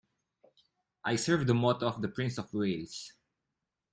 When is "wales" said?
2.55-3.13